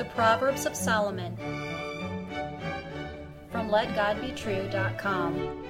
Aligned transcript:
The 0.00 0.06
Proverbs 0.06 0.64
of 0.64 0.74
Solomon 0.74 1.36
from 3.52 3.68
LetGodBetrue.com. 3.68 5.66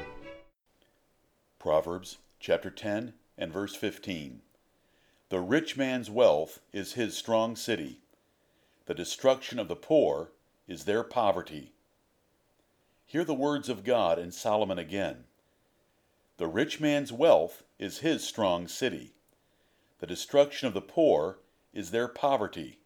Proverbs 1.58 2.18
chapter 2.38 2.70
10 2.70 3.14
and 3.36 3.52
verse 3.52 3.74
15. 3.74 4.42
The 5.30 5.40
rich 5.40 5.76
man's 5.76 6.08
wealth 6.08 6.60
is 6.72 6.92
his 6.92 7.16
strong 7.16 7.56
city. 7.56 8.02
The 8.86 8.95
destruction 8.95 9.58
of 9.58 9.66
the 9.66 9.74
poor 9.74 10.30
is 10.68 10.84
their 10.84 11.02
poverty. 11.02 11.72
Hear 13.06 13.24
the 13.24 13.34
words 13.34 13.68
of 13.68 13.82
God 13.82 14.16
and 14.16 14.32
Solomon 14.32 14.78
again. 14.78 15.24
The 16.36 16.46
rich 16.46 16.78
man's 16.78 17.12
wealth 17.12 17.64
is 17.80 17.98
his 17.98 18.22
strong 18.22 18.68
city. 18.68 19.12
The 19.98 20.06
destruction 20.06 20.68
of 20.68 20.74
the 20.74 20.80
poor 20.80 21.40
is 21.74 21.90
their 21.90 22.06
poverty. 22.06 22.79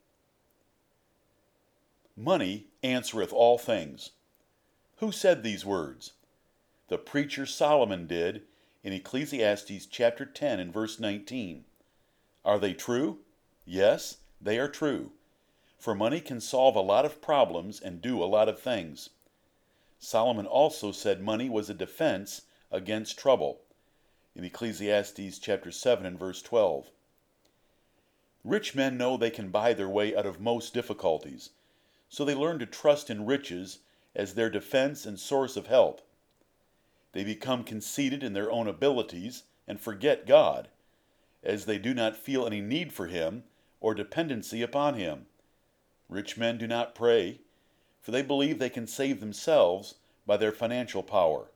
Money 2.16 2.66
answereth 2.82 3.32
all 3.32 3.58
things. 3.58 4.10
Who 4.98 5.10
said 5.10 5.42
these 5.42 5.64
words? 5.64 6.12
The 6.88 6.98
preacher 6.98 7.44
Solomon 7.44 8.06
did 8.06 8.42
in 8.84 8.92
Ecclesiastes 8.92 9.86
chapter 9.86 10.24
10 10.24 10.60
and 10.60 10.72
verse 10.72 11.00
19. 11.00 11.64
Are 12.44 12.58
they 12.58 12.72
true? 12.72 13.18
Yes, 13.64 14.18
they 14.40 14.58
are 14.58 14.68
true. 14.68 15.10
For 15.78 15.94
money 15.94 16.20
can 16.20 16.40
solve 16.40 16.76
a 16.76 16.80
lot 16.80 17.04
of 17.04 17.20
problems 17.20 17.80
and 17.80 18.00
do 18.00 18.22
a 18.22 18.26
lot 18.26 18.48
of 18.48 18.60
things. 18.60 19.10
Solomon 19.98 20.46
also 20.46 20.92
said 20.92 21.20
money 21.20 21.48
was 21.48 21.68
a 21.68 21.74
defense 21.74 22.42
against 22.70 23.18
trouble 23.18 23.60
in 24.36 24.44
Ecclesiastes 24.44 25.38
chapter 25.38 25.70
7 25.70 26.06
and 26.06 26.18
verse 26.18 26.42
12. 26.42 26.90
Rich 28.44 28.74
men 28.74 28.96
know 28.96 29.16
they 29.16 29.30
can 29.30 29.48
buy 29.48 29.72
their 29.72 29.88
way 29.88 30.14
out 30.14 30.26
of 30.26 30.40
most 30.40 30.74
difficulties, 30.74 31.50
so 32.14 32.24
they 32.24 32.32
learn 32.32 32.60
to 32.60 32.66
trust 32.66 33.10
in 33.10 33.26
riches 33.26 33.80
as 34.14 34.34
their 34.34 34.48
defense 34.48 35.04
and 35.04 35.18
source 35.18 35.56
of 35.56 35.66
help. 35.66 36.00
They 37.10 37.24
become 37.24 37.64
conceited 37.64 38.22
in 38.22 38.34
their 38.34 38.52
own 38.52 38.68
abilities 38.68 39.42
and 39.66 39.80
forget 39.80 40.24
God, 40.24 40.68
as 41.42 41.64
they 41.64 41.76
do 41.76 41.92
not 41.92 42.16
feel 42.16 42.46
any 42.46 42.60
need 42.60 42.92
for 42.92 43.08
Him 43.08 43.42
or 43.80 43.94
dependency 43.94 44.62
upon 44.62 44.94
Him. 44.94 45.26
Rich 46.08 46.36
men 46.36 46.56
do 46.56 46.68
not 46.68 46.94
pray, 46.94 47.40
for 48.00 48.12
they 48.12 48.22
believe 48.22 48.60
they 48.60 48.70
can 48.70 48.86
save 48.86 49.18
themselves 49.18 49.96
by 50.24 50.36
their 50.36 50.52
financial 50.52 51.02
power. 51.02 51.50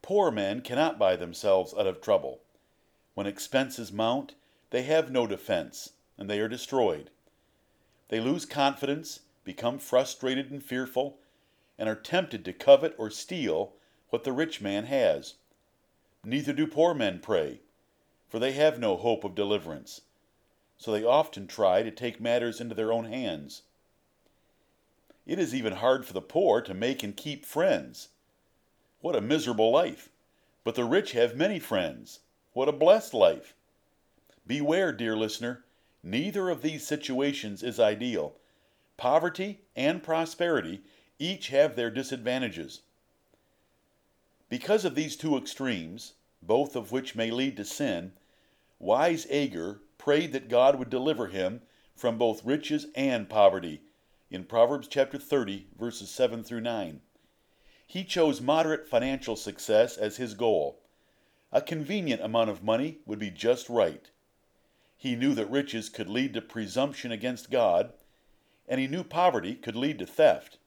Poor 0.00 0.30
men 0.30 0.60
cannot 0.60 0.96
buy 0.96 1.16
themselves 1.16 1.74
out 1.76 1.88
of 1.88 2.00
trouble. 2.00 2.38
When 3.14 3.26
expenses 3.26 3.90
mount, 3.90 4.34
they 4.70 4.82
have 4.82 5.10
no 5.10 5.26
defense, 5.26 5.94
and 6.16 6.30
they 6.30 6.38
are 6.38 6.46
destroyed. 6.46 7.10
They 8.10 8.20
lose 8.20 8.46
confidence, 8.46 9.20
become 9.44 9.78
frustrated 9.78 10.50
and 10.50 10.64
fearful, 10.64 11.18
and 11.78 11.88
are 11.88 11.94
tempted 11.94 12.44
to 12.44 12.52
covet 12.52 12.94
or 12.98 13.10
steal 13.10 13.74
what 14.10 14.24
the 14.24 14.32
rich 14.32 14.60
man 14.60 14.84
has. 14.84 15.34
Neither 16.24 16.52
do 16.52 16.66
poor 16.66 16.94
men 16.94 17.20
pray, 17.20 17.60
for 18.28 18.38
they 18.38 18.52
have 18.52 18.78
no 18.78 18.96
hope 18.96 19.24
of 19.24 19.34
deliverance. 19.34 20.00
So 20.78 20.90
they 20.90 21.04
often 21.04 21.46
try 21.46 21.82
to 21.82 21.90
take 21.90 22.20
matters 22.20 22.60
into 22.60 22.74
their 22.74 22.92
own 22.92 23.04
hands. 23.04 23.62
It 25.26 25.38
is 25.38 25.54
even 25.54 25.74
hard 25.74 26.04
for 26.04 26.12
the 26.12 26.20
poor 26.20 26.60
to 26.62 26.74
make 26.74 27.02
and 27.02 27.16
keep 27.16 27.44
friends. 27.44 28.08
What 29.00 29.16
a 29.16 29.20
miserable 29.20 29.70
life! 29.70 30.10
But 30.64 30.74
the 30.74 30.84
rich 30.84 31.12
have 31.12 31.36
many 31.36 31.58
friends. 31.58 32.20
What 32.52 32.68
a 32.68 32.72
blessed 32.72 33.14
life! 33.14 33.54
Beware, 34.46 34.92
dear 34.92 35.16
listener, 35.16 35.64
neither 36.02 36.50
of 36.50 36.62
these 36.62 36.86
situations 36.86 37.62
is 37.62 37.80
ideal. 37.80 38.36
Poverty 38.96 39.60
and 39.74 40.02
prosperity 40.02 40.82
each 41.18 41.48
have 41.48 41.76
their 41.76 41.90
disadvantages. 41.90 42.82
Because 44.48 44.84
of 44.84 44.94
these 44.94 45.16
two 45.16 45.36
extremes, 45.36 46.14
both 46.42 46.76
of 46.76 46.92
which 46.92 47.16
may 47.16 47.30
lead 47.30 47.56
to 47.56 47.64
sin, 47.64 48.12
wise 48.78 49.26
Agur 49.30 49.80
prayed 49.98 50.32
that 50.32 50.48
God 50.48 50.78
would 50.78 50.90
deliver 50.90 51.28
him 51.28 51.62
from 51.96 52.18
both 52.18 52.44
riches 52.44 52.86
and 52.94 53.28
poverty 53.28 53.82
in 54.30 54.44
Proverbs 54.44 54.88
chapter 54.88 55.18
30 55.18 55.68
verses 55.78 56.10
7 56.10 56.42
through 56.42 56.60
9. 56.60 57.00
He 57.86 58.04
chose 58.04 58.40
moderate 58.40 58.88
financial 58.88 59.36
success 59.36 59.96
as 59.96 60.16
his 60.16 60.34
goal. 60.34 60.80
A 61.52 61.60
convenient 61.60 62.20
amount 62.22 62.50
of 62.50 62.62
money 62.62 62.98
would 63.06 63.18
be 63.18 63.30
just 63.30 63.68
right. 63.68 64.10
He 64.96 65.14
knew 65.14 65.34
that 65.34 65.50
riches 65.50 65.88
could 65.88 66.08
lead 66.08 66.34
to 66.34 66.42
presumption 66.42 67.12
against 67.12 67.50
God, 67.50 67.92
and 68.68 68.80
he 68.80 68.86
knew 68.86 69.04
poverty 69.04 69.54
could 69.54 69.76
lead 69.76 69.98
to 69.98 70.06
theft. 70.06 70.58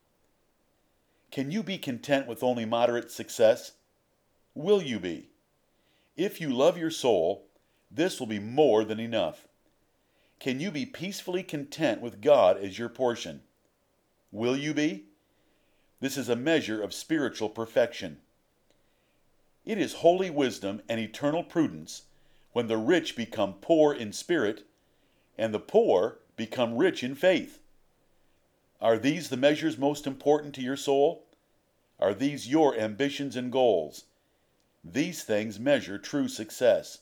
Can 1.31 1.51
you 1.51 1.63
be 1.63 1.77
content 1.77 2.27
with 2.27 2.43
only 2.43 2.65
moderate 2.65 3.11
success? 3.11 3.73
Will 4.53 4.81
you 4.81 4.99
be? 4.99 5.29
If 6.15 6.41
you 6.41 6.49
love 6.49 6.77
your 6.77 6.91
soul, 6.91 7.45
this 7.91 8.19
will 8.19 8.27
be 8.27 8.39
more 8.39 8.83
than 8.83 8.99
enough. 8.99 9.47
Can 10.39 10.59
you 10.59 10.71
be 10.71 10.85
peacefully 10.85 11.43
content 11.43 12.01
with 12.01 12.21
God 12.21 12.57
as 12.57 12.77
your 12.77 12.89
portion? 12.89 13.41
Will 14.31 14.55
you 14.55 14.73
be? 14.73 15.05
This 15.99 16.17
is 16.17 16.29
a 16.29 16.35
measure 16.35 16.81
of 16.81 16.93
spiritual 16.93 17.49
perfection. 17.49 18.17
It 19.65 19.77
is 19.77 19.95
holy 19.95 20.29
wisdom 20.29 20.81
and 20.87 20.99
eternal 20.99 21.43
prudence 21.43 22.03
when 22.53 22.67
the 22.67 22.77
rich 22.77 23.15
become 23.15 23.53
poor 23.61 23.93
in 23.93 24.13
spirit, 24.13 24.65
and 25.37 25.53
the 25.53 25.59
poor 25.59 26.19
become 26.35 26.75
rich 26.75 27.03
in 27.03 27.13
faith. 27.13 27.61
Are 28.79 28.97
these 28.99 29.29
the 29.29 29.38
measures 29.38 29.77
most 29.77 30.05
important 30.05 30.53
to 30.55 30.61
your 30.61 30.77
soul? 30.77 31.25
Are 31.99 32.13
these 32.13 32.47
your 32.47 32.77
ambitions 32.77 33.35
and 33.35 33.51
goals? 33.51 34.05
These 34.83 35.23
things 35.23 35.59
measure 35.59 35.97
true 35.97 36.27
success. 36.27 36.99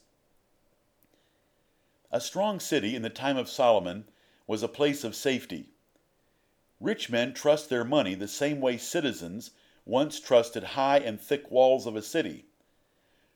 A 2.11 2.21
strong 2.21 2.61
city 2.61 2.95
in 2.95 3.01
the 3.01 3.09
time 3.09 3.35
of 3.35 3.49
Solomon 3.49 4.05
was 4.47 4.63
a 4.63 4.69
place 4.69 5.03
of 5.03 5.15
safety. 5.15 5.71
Rich 6.79 7.09
men 7.09 7.33
trust 7.33 7.69
their 7.69 7.83
money 7.83 8.15
the 8.15 8.27
same 8.27 8.61
way 8.61 8.77
citizens 8.77 9.51
once 9.85 10.19
trusted 10.19 10.63
high 10.63 10.99
and 10.99 11.19
thick 11.19 11.51
walls 11.51 11.85
of 11.85 11.95
a 11.95 12.01
city. 12.01 12.45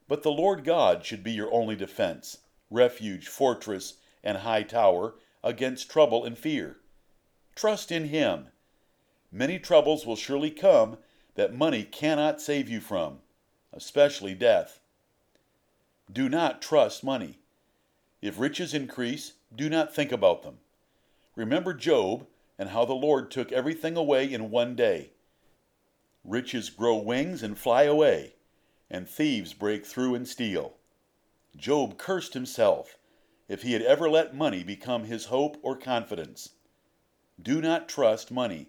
But 0.07 0.23
the 0.23 0.31
Lord 0.31 0.63
God 0.63 1.06
should 1.06 1.23
be 1.23 1.33
your 1.33 1.51
only 1.53 1.75
defense, 1.75 2.38
refuge, 2.71 3.27
fortress, 3.27 3.95
and 4.23 4.38
high 4.39 4.63
tower 4.63 5.16
against 5.44 5.91
trouble 5.91 6.23
and 6.23 6.38
fear. 6.38 6.77
Trust 7.59 7.91
in 7.91 8.05
Him. 8.05 8.47
Many 9.33 9.59
troubles 9.59 10.05
will 10.05 10.15
surely 10.15 10.49
come 10.49 10.97
that 11.35 11.53
money 11.53 11.83
cannot 11.83 12.39
save 12.39 12.69
you 12.69 12.79
from, 12.79 13.19
especially 13.73 14.33
death. 14.33 14.79
Do 16.09 16.29
not 16.29 16.61
trust 16.61 17.03
money. 17.03 17.39
If 18.21 18.39
riches 18.39 18.73
increase, 18.73 19.33
do 19.53 19.69
not 19.69 19.93
think 19.93 20.13
about 20.13 20.41
them. 20.43 20.59
Remember 21.35 21.73
Job 21.73 22.27
and 22.57 22.69
how 22.69 22.85
the 22.85 22.93
Lord 22.93 23.29
took 23.29 23.51
everything 23.51 23.97
away 23.97 24.31
in 24.31 24.51
one 24.51 24.73
day. 24.73 25.11
Riches 26.23 26.69
grow 26.69 26.95
wings 26.95 27.43
and 27.43 27.59
fly 27.59 27.83
away 27.83 28.35
and 28.89 29.05
thieves 29.05 29.53
break 29.53 29.85
through 29.85 30.15
and 30.15 30.25
steal. 30.25 30.77
Job 31.57 31.97
cursed 31.97 32.35
himself 32.35 32.97
if 33.49 33.63
he 33.63 33.73
had 33.73 33.81
ever 33.81 34.09
let 34.09 34.33
money 34.33 34.63
become 34.63 35.03
his 35.03 35.25
hope 35.25 35.57
or 35.61 35.75
confidence. 35.75 36.51
Do 37.41 37.61
not 37.61 37.88
trust 37.88 38.31
money. 38.31 38.67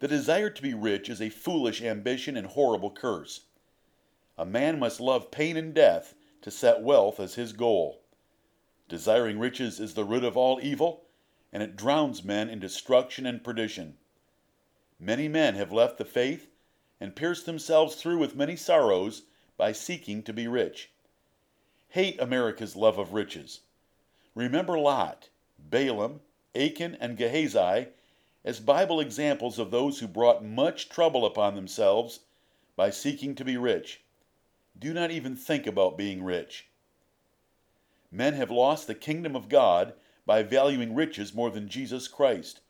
The 0.00 0.08
desire 0.08 0.50
to 0.50 0.62
be 0.62 0.74
rich 0.74 1.08
is 1.08 1.20
a 1.20 1.28
foolish 1.28 1.82
ambition 1.82 2.36
and 2.36 2.46
horrible 2.46 2.90
curse. 2.90 3.42
A 4.38 4.46
man 4.46 4.78
must 4.78 5.00
love 5.00 5.30
pain 5.30 5.56
and 5.56 5.74
death 5.74 6.14
to 6.42 6.50
set 6.50 6.82
wealth 6.82 7.20
as 7.20 7.34
his 7.34 7.52
goal. 7.52 8.00
Desiring 8.88 9.38
riches 9.38 9.78
is 9.78 9.94
the 9.94 10.04
root 10.04 10.24
of 10.24 10.36
all 10.36 10.58
evil, 10.62 11.04
and 11.52 11.62
it 11.62 11.76
drowns 11.76 12.24
men 12.24 12.48
in 12.48 12.58
destruction 12.58 13.26
and 13.26 13.44
perdition. 13.44 13.98
Many 14.98 15.28
men 15.28 15.54
have 15.54 15.72
left 15.72 15.98
the 15.98 16.04
faith 16.04 16.48
and 17.00 17.14
pierced 17.14 17.46
themselves 17.46 17.94
through 17.94 18.18
with 18.18 18.34
many 18.34 18.56
sorrows 18.56 19.22
by 19.56 19.72
seeking 19.72 20.22
to 20.22 20.32
be 20.32 20.48
rich. 20.48 20.90
Hate 21.90 22.20
America's 22.20 22.74
love 22.74 22.98
of 22.98 23.12
riches. 23.12 23.60
Remember 24.34 24.78
Lot, 24.78 25.28
Balaam, 25.58 26.20
Achan, 26.54 26.96
and 27.00 27.16
Gehazi 27.16 27.88
as 28.44 28.58
Bible 28.60 29.00
examples 29.00 29.58
of 29.58 29.70
those 29.70 30.00
who 30.00 30.08
brought 30.08 30.44
much 30.44 30.88
trouble 30.88 31.26
upon 31.26 31.54
themselves 31.54 32.20
by 32.76 32.90
seeking 32.90 33.34
to 33.34 33.44
be 33.44 33.56
rich. 33.56 34.00
Do 34.78 34.94
not 34.94 35.10
even 35.10 35.36
think 35.36 35.66
about 35.66 35.98
being 35.98 36.22
rich. 36.22 36.68
Men 38.10 38.34
have 38.34 38.50
lost 38.50 38.86
the 38.86 38.94
kingdom 38.94 39.36
of 39.36 39.48
God 39.48 39.94
by 40.24 40.42
valuing 40.42 40.94
riches 40.94 41.34
more 41.34 41.50
than 41.50 41.68
Jesus 41.68 42.08
Christ. 42.08 42.60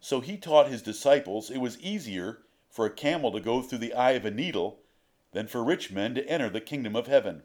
So 0.00 0.20
he 0.20 0.36
taught 0.36 0.68
his 0.68 0.82
disciples 0.82 1.50
it 1.50 1.58
was 1.58 1.80
easier 1.80 2.42
for 2.68 2.86
a 2.86 2.90
camel 2.90 3.32
to 3.32 3.40
go 3.40 3.62
through 3.62 3.78
the 3.78 3.94
eye 3.94 4.12
of 4.12 4.24
a 4.24 4.30
needle 4.30 4.80
than 5.32 5.46
for 5.46 5.62
rich 5.62 5.90
men 5.90 6.14
to 6.14 6.28
enter 6.28 6.48
the 6.48 6.60
kingdom 6.60 6.96
of 6.96 7.06
heaven. 7.06 7.42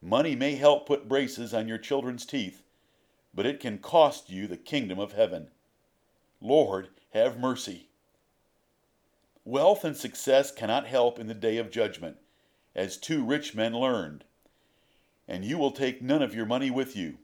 Money 0.00 0.36
may 0.36 0.54
help 0.54 0.86
put 0.86 1.08
braces 1.08 1.52
on 1.52 1.66
your 1.66 1.78
children's 1.78 2.24
teeth, 2.24 2.62
but 3.34 3.46
it 3.46 3.60
can 3.60 3.78
cost 3.78 4.30
you 4.30 4.46
the 4.46 4.56
kingdom 4.56 4.98
of 4.98 5.12
heaven. 5.12 5.48
Lord, 6.40 6.88
have 7.12 7.38
mercy. 7.38 7.88
Wealth 9.44 9.84
and 9.84 9.96
success 9.96 10.52
cannot 10.52 10.86
help 10.86 11.18
in 11.18 11.26
the 11.26 11.34
day 11.34 11.56
of 11.56 11.70
judgment, 11.70 12.18
as 12.74 12.96
two 12.96 13.24
rich 13.24 13.54
men 13.54 13.72
learned. 13.72 14.24
And 15.26 15.44
you 15.44 15.58
will 15.58 15.70
take 15.72 16.02
none 16.02 16.22
of 16.22 16.34
your 16.34 16.46
money 16.46 16.70
with 16.70 16.96
you. 16.96 17.18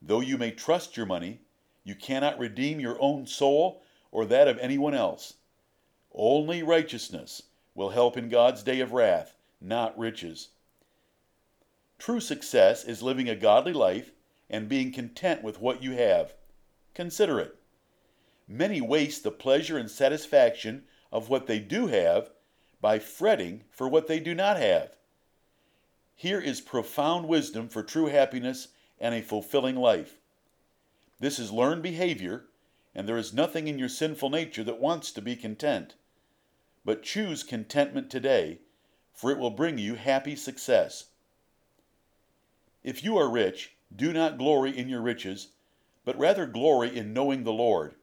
Though 0.00 0.20
you 0.20 0.36
may 0.36 0.50
trust 0.50 0.96
your 0.96 1.06
money, 1.06 1.40
you 1.82 1.94
cannot 1.94 2.38
redeem 2.38 2.80
your 2.80 3.00
own 3.00 3.26
soul 3.26 3.82
or 4.12 4.24
that 4.26 4.48
of 4.48 4.58
anyone 4.58 4.94
else. 4.94 5.34
Only 6.12 6.62
righteousness 6.62 7.42
will 7.74 7.90
help 7.90 8.16
in 8.16 8.28
God's 8.28 8.62
day 8.62 8.80
of 8.80 8.92
wrath, 8.92 9.34
not 9.60 9.98
riches. 9.98 10.50
True 11.98 12.20
success 12.20 12.84
is 12.84 13.02
living 13.02 13.28
a 13.28 13.34
godly 13.34 13.72
life 13.72 14.12
and 14.50 14.68
being 14.68 14.92
content 14.92 15.42
with 15.42 15.60
what 15.60 15.82
you 15.82 15.92
have. 15.92 16.34
Consider 16.94 17.40
it. 17.40 17.56
Many 18.46 18.80
waste 18.80 19.22
the 19.22 19.30
pleasure 19.30 19.78
and 19.78 19.90
satisfaction 19.90 20.84
of 21.10 21.28
what 21.28 21.46
they 21.46 21.58
do 21.58 21.86
have 21.86 22.30
by 22.80 22.98
fretting 22.98 23.64
for 23.70 23.88
what 23.88 24.06
they 24.06 24.20
do 24.20 24.34
not 24.34 24.56
have. 24.58 24.96
Here 26.16 26.40
is 26.40 26.60
profound 26.60 27.26
wisdom 27.26 27.68
for 27.68 27.82
true 27.82 28.06
happiness 28.06 28.68
and 29.00 29.14
a 29.14 29.22
fulfilling 29.22 29.76
life. 29.76 30.18
This 31.18 31.38
is 31.38 31.50
learned 31.50 31.82
behavior, 31.82 32.44
and 32.94 33.08
there 33.08 33.16
is 33.16 33.32
nothing 33.32 33.66
in 33.66 33.78
your 33.78 33.88
sinful 33.88 34.30
nature 34.30 34.64
that 34.64 34.80
wants 34.80 35.10
to 35.12 35.22
be 35.22 35.36
content. 35.36 35.94
But 36.84 37.02
choose 37.02 37.42
contentment 37.42 38.10
today, 38.10 38.58
for 39.12 39.30
it 39.30 39.38
will 39.38 39.50
bring 39.50 39.78
you 39.78 39.94
happy 39.94 40.36
success. 40.36 41.06
If 42.82 43.02
you 43.02 43.16
are 43.16 43.30
rich, 43.30 43.73
do 43.94 44.12
not 44.12 44.38
glory 44.38 44.76
in 44.76 44.88
your 44.88 45.02
riches, 45.02 45.48
but 46.04 46.18
rather 46.18 46.46
glory 46.46 46.96
in 46.96 47.12
knowing 47.12 47.44
the 47.44 47.52
Lord. 47.52 47.94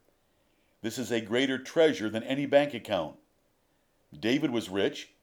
This 0.82 0.98
is 0.98 1.12
a 1.12 1.22
greater 1.22 1.58
treasure 1.58 2.10
than 2.10 2.24
any 2.24 2.46
bank 2.46 2.74
account. 2.74 3.18
David 4.18 4.52
was 4.52 4.70
rich, 4.70 5.14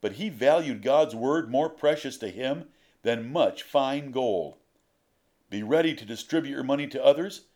but 0.00 0.12
he 0.12 0.28
valued 0.28 0.82
God's 0.82 1.14
word 1.14 1.50
more 1.50 1.68
precious 1.68 2.16
to 2.18 2.28
him 2.28 2.68
than 3.02 3.32
much 3.32 3.62
fine 3.62 4.10
gold. 4.10 4.56
Be 5.50 5.62
ready 5.62 5.94
to 5.94 6.04
distribute 6.04 6.52
your 6.52 6.64
money 6.64 6.86
to 6.88 7.04
others 7.04 7.46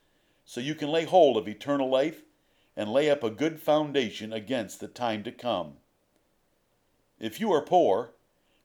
so 0.45 0.61
you 0.61 0.75
can 0.75 0.89
lay 0.89 1.05
hold 1.05 1.37
of 1.37 1.47
eternal 1.47 1.89
life 1.89 2.23
and 2.77 2.91
lay 2.91 3.11
up 3.11 3.23
a 3.23 3.31
good 3.31 3.61
foundation 3.61 4.33
against 4.33 4.81
the 4.81 4.89
time 4.89 5.23
to 5.25 5.33
come. 5.33 5.75
If 7.21 7.39
you 7.39 7.53
are 7.53 7.61
poor, 7.61 8.15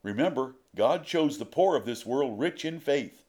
remember 0.02 0.56
God 0.76 1.06
chose 1.06 1.38
the 1.38 1.46
poor 1.46 1.76
of 1.76 1.86
this 1.86 2.06
world 2.06 2.40
rich 2.40 2.64
in 2.64 2.80
faith. 2.80 3.24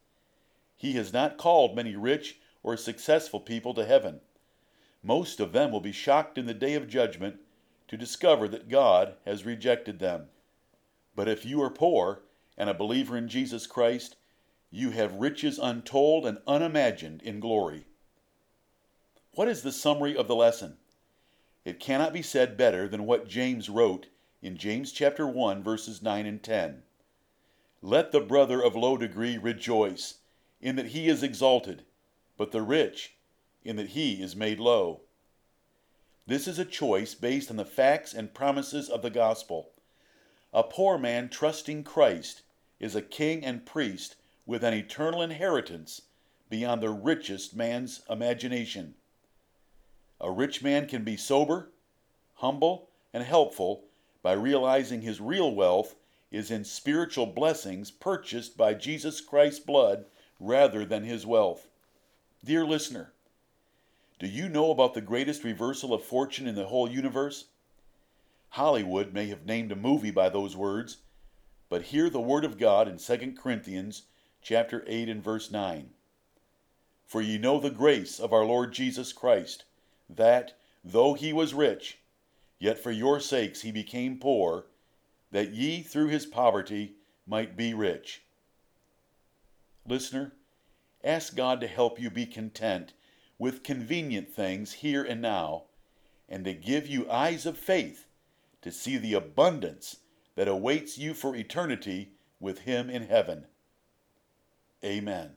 He 0.78 0.92
has 0.92 1.12
not 1.12 1.38
called 1.38 1.74
many 1.74 1.96
rich 1.96 2.38
or 2.62 2.76
successful 2.76 3.40
people 3.40 3.74
to 3.74 3.84
heaven. 3.84 4.20
Most 5.02 5.40
of 5.40 5.50
them 5.50 5.72
will 5.72 5.80
be 5.80 5.90
shocked 5.90 6.38
in 6.38 6.46
the 6.46 6.54
day 6.54 6.74
of 6.74 6.88
judgment 6.88 7.40
to 7.88 7.96
discover 7.96 8.46
that 8.46 8.68
God 8.68 9.16
has 9.24 9.44
rejected 9.44 9.98
them. 9.98 10.28
But 11.16 11.28
if 11.28 11.44
you 11.44 11.60
are 11.62 11.70
poor 11.70 12.22
and 12.56 12.70
a 12.70 12.74
believer 12.74 13.16
in 13.16 13.28
Jesus 13.28 13.66
Christ, 13.66 14.14
you 14.70 14.90
have 14.90 15.14
riches 15.14 15.58
untold 15.58 16.24
and 16.24 16.38
unimagined 16.46 17.22
in 17.22 17.40
glory. 17.40 17.86
What 19.32 19.48
is 19.48 19.62
the 19.62 19.72
summary 19.72 20.16
of 20.16 20.28
the 20.28 20.36
lesson? 20.36 20.78
It 21.64 21.80
cannot 21.80 22.12
be 22.12 22.22
said 22.22 22.56
better 22.56 22.86
than 22.86 23.04
what 23.04 23.26
James 23.26 23.68
wrote 23.68 24.06
in 24.42 24.56
James 24.56 24.92
chapter 24.92 25.26
1 25.26 25.60
verses 25.60 26.02
9 26.02 26.24
and 26.24 26.40
10. 26.40 26.84
Let 27.82 28.12
the 28.12 28.20
brother 28.20 28.62
of 28.62 28.76
low 28.76 28.96
degree 28.96 29.38
rejoice 29.38 30.18
in 30.60 30.76
that 30.76 30.88
he 30.88 31.08
is 31.08 31.22
exalted, 31.22 31.84
but 32.36 32.52
the 32.52 32.62
rich 32.62 33.14
in 33.64 33.76
that 33.76 33.90
he 33.90 34.22
is 34.22 34.34
made 34.34 34.58
low. 34.58 35.02
This 36.26 36.46
is 36.46 36.58
a 36.58 36.64
choice 36.64 37.14
based 37.14 37.50
on 37.50 37.56
the 37.56 37.64
facts 37.64 38.12
and 38.12 38.34
promises 38.34 38.88
of 38.88 39.02
the 39.02 39.10
gospel. 39.10 39.70
A 40.52 40.62
poor 40.62 40.98
man 40.98 41.28
trusting 41.28 41.84
Christ 41.84 42.42
is 42.80 42.94
a 42.94 43.02
king 43.02 43.44
and 43.44 43.64
priest 43.64 44.16
with 44.46 44.62
an 44.62 44.74
eternal 44.74 45.22
inheritance 45.22 46.02
beyond 46.50 46.82
the 46.82 46.90
richest 46.90 47.54
man's 47.54 48.02
imagination. 48.08 48.94
A 50.20 50.30
rich 50.30 50.62
man 50.62 50.86
can 50.86 51.04
be 51.04 51.16
sober, 51.16 51.70
humble, 52.36 52.88
and 53.12 53.22
helpful 53.22 53.84
by 54.22 54.32
realizing 54.32 55.02
his 55.02 55.20
real 55.20 55.54
wealth 55.54 55.94
is 56.30 56.50
in 56.50 56.64
spiritual 56.64 57.26
blessings 57.26 57.90
purchased 57.90 58.56
by 58.56 58.74
Jesus 58.74 59.20
Christ's 59.20 59.60
blood 59.60 60.04
rather 60.38 60.84
than 60.84 61.04
his 61.04 61.26
wealth. 61.26 61.68
Dear 62.44 62.64
listener, 62.64 63.12
do 64.18 64.26
you 64.26 64.48
know 64.48 64.70
about 64.70 64.94
the 64.94 65.00
greatest 65.00 65.44
reversal 65.44 65.92
of 65.92 66.02
fortune 66.02 66.46
in 66.46 66.54
the 66.54 66.66
whole 66.66 66.90
universe? 66.90 67.46
Hollywood 68.50 69.12
may 69.12 69.26
have 69.26 69.46
named 69.46 69.72
a 69.72 69.76
movie 69.76 70.10
by 70.10 70.28
those 70.28 70.56
words, 70.56 70.98
but 71.68 71.82
hear 71.82 72.08
the 72.08 72.20
word 72.20 72.44
of 72.44 72.58
God 72.58 72.88
in 72.88 72.98
2 72.98 73.34
Corinthians 73.38 74.04
chapter 74.42 74.84
8 74.86 75.08
and 75.08 75.22
verse 75.22 75.50
9. 75.50 75.90
For 77.06 77.20
ye 77.22 77.38
know 77.38 77.58
the 77.58 77.70
grace 77.70 78.18
of 78.18 78.32
our 78.32 78.44
Lord 78.44 78.72
Jesus 78.72 79.12
Christ, 79.12 79.64
that, 80.08 80.58
though 80.84 81.14
he 81.14 81.32
was 81.32 81.54
rich, 81.54 81.98
yet 82.58 82.78
for 82.78 82.90
your 82.90 83.20
sakes 83.20 83.62
he 83.62 83.70
became 83.70 84.18
poor, 84.18 84.66
that 85.30 85.52
ye 85.54 85.82
through 85.82 86.08
his 86.08 86.26
poverty 86.26 86.94
might 87.26 87.56
be 87.56 87.74
rich. 87.74 88.22
Listener, 89.88 90.32
ask 91.02 91.34
God 91.34 91.60
to 91.60 91.66
help 91.66 91.98
you 91.98 92.10
be 92.10 92.26
content 92.26 92.92
with 93.38 93.62
convenient 93.62 94.28
things 94.28 94.74
here 94.74 95.02
and 95.02 95.22
now, 95.22 95.64
and 96.28 96.44
to 96.44 96.52
give 96.52 96.86
you 96.86 97.10
eyes 97.10 97.46
of 97.46 97.56
faith 97.56 98.06
to 98.60 98.70
see 98.70 98.98
the 98.98 99.14
abundance 99.14 99.98
that 100.34 100.48
awaits 100.48 100.98
you 100.98 101.14
for 101.14 101.34
eternity 101.34 102.12
with 102.38 102.60
Him 102.60 102.90
in 102.90 103.06
heaven. 103.06 103.46
Amen. 104.84 105.26